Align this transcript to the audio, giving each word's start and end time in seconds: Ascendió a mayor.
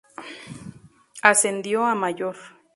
Ascendió 1.21 1.85
a 1.85 1.93
mayor. 1.93 2.35